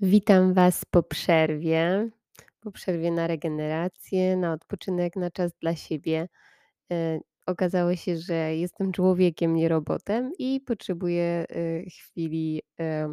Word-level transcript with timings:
Witam 0.00 0.54
Was 0.54 0.84
po 0.90 1.02
przerwie. 1.02 2.10
Po 2.60 2.72
przerwie 2.72 3.10
na 3.10 3.26
regenerację, 3.26 4.36
na 4.36 4.52
odpoczynek, 4.52 5.16
na 5.16 5.30
czas 5.30 5.52
dla 5.60 5.76
siebie. 5.76 6.28
E, 6.92 7.20
okazało 7.46 7.96
się, 7.96 8.16
że 8.16 8.56
jestem 8.56 8.92
człowiekiem, 8.92 9.54
nie 9.54 9.68
robotem 9.68 10.32
i 10.38 10.60
potrzebuję, 10.60 11.44
y, 11.56 11.84
chwili, 11.90 12.62
e, 12.80 13.12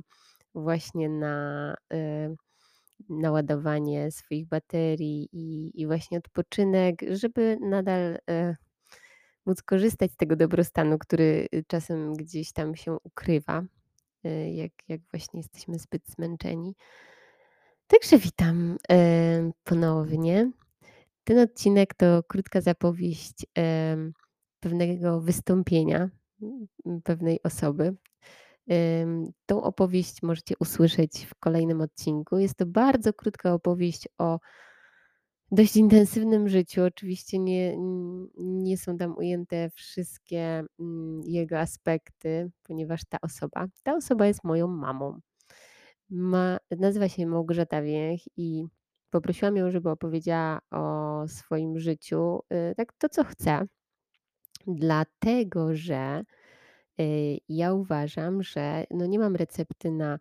właśnie 0.55 1.09
na, 1.09 1.75
e, 1.93 2.35
naładowanie 3.09 4.11
swoich 4.11 4.47
baterii 4.47 5.29
i 5.81 5.87
właśnie 5.87 6.17
odpoczynek, 6.17 7.01
żeby 7.11 7.57
nadal, 7.61 8.17
e, 8.29 8.55
móc 9.45 9.61
korzystać 9.63 10.11
z 10.11 10.17
tego 10.17 10.35
dobrostanu, 10.35 10.97
który, 10.99 11.47
czasem 11.67 12.13
gdzieś 12.13 12.51
tam 12.51 12.75
się 12.75 12.97
ukrywa, 13.03 13.63
jak 14.53 14.71
jak 14.87 15.01
właśnie 15.11 15.39
jesteśmy 15.39 15.79
zbyt 15.79 16.07
zmęczeni. 16.07 16.75
Także 17.87 18.17
witam, 18.17 18.77
ponownie. 19.63 20.51
Ten 21.23 21.39
odcinek 21.39 21.93
to 21.93 22.23
krótka 22.23 22.61
zapowieść, 22.61 23.45
pewnego 24.59 25.21
wystąpienia, 25.21 26.09
pewnej 27.03 27.43
osoby. 27.43 27.95
Tą 29.45 29.63
opowieść 29.63 30.23
możecie 30.23 30.55
usłyszeć 30.59 31.25
w 31.25 31.35
kolejnym 31.35 31.81
odcinku. 31.81 32.37
Jest 32.37 32.55
to 32.55 32.65
bardzo 32.65 33.13
krótka 33.13 33.53
opowieść 33.53 34.07
o 34.17 34.39
dość 35.51 35.75
intensywnym 35.77 36.49
życiu. 36.49 36.83
Oczywiście 36.83 37.39
nie 37.39 37.77
nie 38.37 38.77
są 38.77 38.97
tam 38.97 39.17
ujęte 39.17 39.69
wszystkie, 39.69 40.63
mm, 40.79 41.21
jego 41.25 41.59
aspekty, 41.59 42.51
ponieważ 42.63 43.01
ta 43.09 43.17
osoba 43.21 43.67
ta 43.83 43.95
osoba 43.95 44.27
jest 44.27 44.43
moją 44.43 44.67
mamą. 44.67 45.19
Ma 46.09 46.57
nazywa 46.71 47.09
się 47.09 47.27
Małgorzata 47.27 47.81
Wiech 47.81 48.21
i 48.37 48.63
poprosiłam 49.09 49.55
ją, 49.57 49.71
żeby 49.71 49.89
opowiedziała 49.89 50.59
o 50.71 51.23
swoim 51.27 51.79
życiu, 51.79 52.39
y, 52.71 52.75
tak 52.77 52.93
to, 52.93 53.09
co 53.09 53.23
chce. 53.23 53.65
Dlatego, 54.67 55.75
że, 55.75 56.23
y, 57.01 57.37
ja 57.49 57.73
uważam, 57.73 58.43
że 58.43 58.85
no 58.91 59.05
nie 59.05 59.19
mam 59.19 59.35
recepty 59.35 59.91
na 59.91 60.19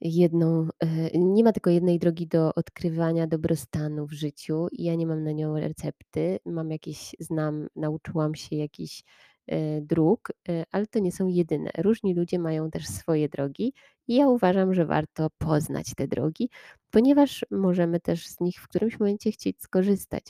jedną 0.00 0.68
y, 1.14 1.18
nie 1.18 1.44
ma 1.44 1.52
tylko 1.52 1.70
jednej 1.70 1.98
drogi 1.98 2.26
do 2.26 2.54
odkrywania 2.54 3.26
dobrostanu 3.26 4.06
w 4.06 4.12
życiu 4.12 4.68
i 4.72 4.84
ja 4.84 4.94
nie 4.94 5.06
mam 5.06 5.24
na 5.24 5.32
nią 5.32 5.60
recepty. 5.60 6.38
Mam 6.46 6.70
jakieś 6.70 7.16
znam 7.20 7.68
nauczyłam 7.76 8.34
się 8.34 8.56
jakichś, 8.56 9.02
y, 9.52 9.82
dróg, 9.82 10.28
y, 10.48 10.64
ale 10.72 10.86
to 10.86 10.98
nie 10.98 11.12
są 11.12 11.26
jedyne. 11.26 11.70
Różni 11.78 12.14
ludzie 12.14 12.38
mają 12.38 12.70
też 12.70 12.88
swoje 12.88 13.28
drogi 13.28 13.72
i 14.08 14.14
ja 14.14 14.28
uważam, 14.28 14.74
że 14.74 14.86
warto 14.86 15.28
poznać 15.38 15.86
te 15.96 16.08
drogi, 16.08 16.50
ponieważ 16.90 17.44
możemy 17.50 18.00
też 18.00 18.26
z 18.26 18.40
nich 18.40 18.60
w 18.60 18.68
którymś 18.68 19.00
momencie 19.00 19.32
chcieć 19.32 19.62
skorzystać, 19.62 20.24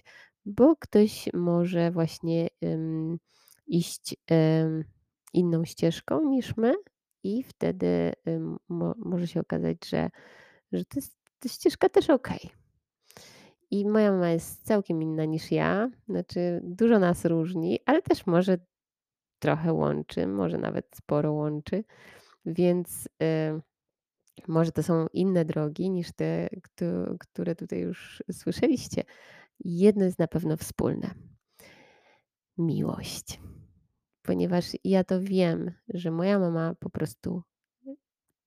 bo 0.47 0.77
ktoś 0.77 1.29
może 1.35 1.91
właśnie, 1.91 2.49
ym, 2.65 3.19
iść, 3.67 4.17
ym, 4.33 4.85
inną 5.33 5.65
ścieżką 5.65 6.31
niż 6.31 6.57
my 6.57 6.75
i 7.25 7.43
wtedy, 7.43 8.13
mo 8.69 8.95
może 8.99 9.27
się 9.27 9.41
okazać, 9.41 9.77
że 9.89 10.11
że 10.73 10.85
to 10.85 10.93
jest 10.97 11.17
ta 11.39 11.49
ścieżka 11.49 11.89
też 11.89 12.11
okej. 12.11 12.51
I 13.71 13.87
moja 13.89 14.13
mama 14.13 14.31
jest 14.31 14.67
całkiem 14.67 15.03
inna 15.03 15.25
niż 15.25 15.53
ja, 15.53 15.91
znaczy 16.09 16.61
dużo 16.65 16.99
nas 16.99 17.25
różni, 17.25 17.79
ale 17.87 18.03
też 18.03 18.27
może 18.27 18.59
trochę 19.39 19.73
łączy, 19.73 20.27
może 20.27 20.59
nawet 20.59 20.87
sporo 20.97 21.33
łączy, 21.33 21.85
więc, 22.47 23.09
y, 23.23 23.61
może 24.49 24.73
to 24.73 24.83
są 24.83 25.07
inne 25.13 25.45
drogi 25.45 25.91
niż 25.91 26.13
te, 26.13 26.49
kto 26.63 26.85
które 27.21 27.55
tutaj 27.55 27.81
już 27.81 28.23
słyszeliście. 28.33 29.03
Jedno 29.65 30.05
jest 30.05 30.19
na 30.19 30.29
pewno 30.29 30.57
wspólne. 30.57 31.15
Miłość. 32.59 33.41
Ponieważ 34.25 34.73
ja 34.85 35.05
to 35.05 35.21
wiem, 35.21 35.71
że 35.89 36.11
moja 36.11 36.39
mama 36.39 36.75
po 36.79 36.91
prostu 36.91 37.43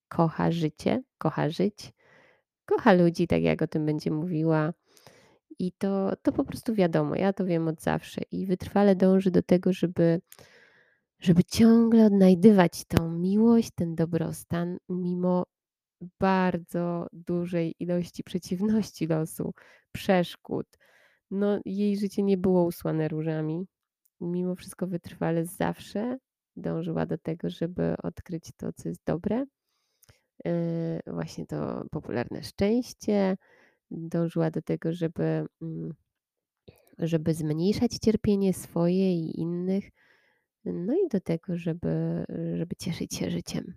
kocha 0.07 0.51
życie, 0.51 1.03
kocha 1.17 1.49
żyć, 1.49 1.93
kocha 2.65 2.93
ludzi, 2.93 3.27
tak 3.27 3.41
jak 3.41 3.61
o 3.61 3.67
tym 3.67 3.85
będzie 3.85 4.11
mówiła. 4.11 4.73
I 5.59 5.71
to 5.71 6.15
to 6.21 6.31
po 6.31 6.43
prostu 6.43 6.73
wiadomo, 6.75 7.15
ja 7.15 7.33
to 7.33 7.45
wiem 7.45 7.67
od 7.67 7.81
zawsze 7.81 8.21
i 8.31 8.45
wytrwale 8.45 8.95
dąży 8.95 9.31
do 9.31 9.43
tego, 9.43 9.73
żeby 9.73 10.21
żeby 11.19 11.43
ciągle 11.43 12.05
odnajdywać 12.05 12.85
tą 12.85 13.11
miłość, 13.11 13.69
ten 13.75 13.95
dobrostan 13.95 14.77
mimo 14.89 15.45
bardzo 16.19 17.07
dużej 17.13 17.75
ilości 17.79 18.23
przeciwności 18.23 19.07
losu, 19.07 19.53
przeszkód. 19.91 20.67
No, 21.31 21.59
jej 21.65 21.97
życie 21.97 22.23
nie 22.23 22.37
było 22.37 22.65
usłane 22.65 23.07
różami. 23.07 23.67
Mimo 24.21 24.55
wszystko 24.55 24.87
wytrwale 24.87 25.45
zawsze 25.45 26.17
dążyła 26.55 27.05
do 27.05 27.17
tego, 27.17 27.49
żeby 27.49 27.95
odkryć 28.03 28.51
to, 28.57 28.73
co 28.73 28.89
jest 28.89 29.01
dobre. 29.05 29.45
Yy, 30.45 31.13
właśnie 31.13 31.45
to 31.45 31.85
popularne 31.91 32.43
szczęście. 32.43 33.37
Dążyła 33.91 34.51
do 34.51 34.61
tego, 34.61 34.93
żeby, 34.93 35.45
mm, 35.61 35.93
żeby 36.97 37.33
zmniejszać 37.33 37.91
cierpienie 37.97 38.53
swoje 38.53 39.13
i 39.15 39.39
innych. 39.39 39.89
No 40.65 40.93
i 40.93 41.07
do 41.11 41.19
tego, 41.19 41.57
żeby 41.57 42.25
żeby 42.55 42.75
cieszyć 42.75 43.15
się 43.15 43.31
życiem. 43.31 43.73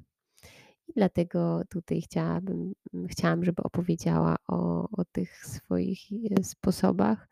Dlatego 0.96 1.62
tutaj 1.70 2.00
chciałabym 2.00 2.72
chciałam, 3.08 3.44
żeby 3.44 3.62
opowiedziała 3.62 4.36
o 4.48 4.88
o 4.92 5.04
tych 5.12 5.46
swoich, 5.46 6.00
y, 6.12 6.44
sposobach, 6.44 7.28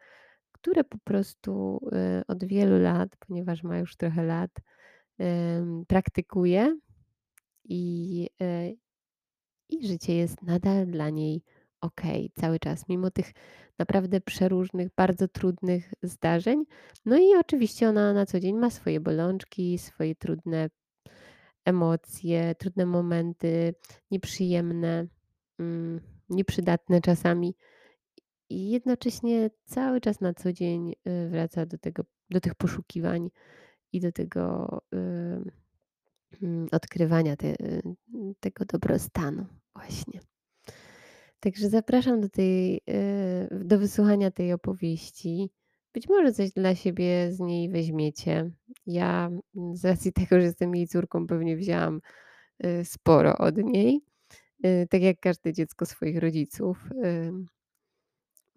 które 0.60 0.84
po 0.84 0.98
prostu, 0.98 1.80
y, 2.20 2.26
od 2.26 2.44
wielu 2.44 2.78
lat, 2.78 3.16
ponieważ 3.16 3.62
ma 3.62 3.78
już 3.78 3.96
trochę 3.96 4.24
lat, 4.24 4.50
praktykuje 5.86 6.78
i, 7.64 8.28
y, 8.42 8.76
i 9.68 9.86
życie 9.86 10.14
jest 10.14 10.42
nadal 10.42 10.86
dla 10.86 11.10
niej 11.10 11.42
okej 11.80 12.32
cały 12.40 12.58
czas, 12.58 12.88
mimo 12.88 13.10
tych 13.10 13.32
naprawdę 13.78 14.20
przeróżnych, 14.20 14.88
bardzo 14.96 15.28
trudnych 15.28 15.94
zdarzeń. 16.02 16.64
No 17.06 17.18
i 17.18 17.36
oczywiście 17.40 17.88
ona 17.88 18.12
na 18.12 18.26
co 18.26 18.40
dzień 18.40 18.56
ma 18.56 18.70
swoje 18.70 19.00
bolączki, 19.00 19.78
swoje 19.78 20.14
trudne 20.14 20.70
emocje, 21.64 22.54
trudne 22.54 22.86
momenty, 22.86 23.74
nieprzyjemne, 24.10 25.06
mm, 25.58 26.00
nieprzydatne 26.28 27.00
czasami. 27.00 27.54
I 28.50 28.70
jednocześnie 28.70 29.50
cały 29.64 30.00
czas 30.00 30.20
na 30.20 30.34
co 30.34 30.52
dzień, 30.52 30.92
y, 30.92 31.28
wraca 31.30 31.66
do 31.66 31.78
tego 31.78 32.02
do 32.30 32.40
tych 32.40 32.54
poszukiwań 32.54 33.30
i 33.92 34.00
do 34.00 34.12
tego, 34.12 34.68
y, 34.94 34.96
mm, 36.42 36.66
odkrywania 36.72 37.36
te 37.36 37.48
y, 37.48 37.82
tego 38.40 38.64
dobrostanu 38.64 39.46
właśnie. 39.74 40.20
Także 41.40 41.68
zapraszam 41.68 42.20
do 42.20 42.28
tej, 42.28 42.80
do 43.50 43.78
wysłuchania 43.78 44.30
tej 44.30 44.52
opowieści. 44.52 45.50
Być 45.94 46.08
może 46.08 46.32
coś 46.32 46.50
dla 46.50 46.74
siebie 46.74 47.32
z 47.32 47.40
niej 47.40 47.70
weźmiecie. 47.70 48.50
Ja, 48.86 49.30
mm, 49.56 49.76
z 49.76 49.84
racji 49.84 50.12
tego, 50.12 50.40
że 50.40 50.46
jestem 50.46 50.74
jej 50.74 50.88
córką, 50.88 51.26
pewnie 51.26 51.56
wzięłam, 51.56 52.00
sporo 52.84 53.38
od 53.38 53.56
niej, 53.56 54.00
tak 54.90 55.02
jak 55.02 55.20
każde 55.20 55.52
dziecko 55.52 55.86
swoich 55.86 56.18
rodziców. 56.18 56.88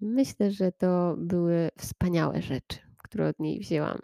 Myślę, 0.01 0.51
że 0.51 0.72
to 0.72 1.16
były 1.17 1.69
wspaniałe 1.78 2.41
rzeczy, 2.41 2.78
które 2.97 3.28
od 3.28 3.39
niej 3.39 3.59
wzięłam. 3.59 4.00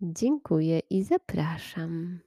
Dziękuję 0.00 0.78
i 0.90 1.02
zapraszam. 1.02 2.20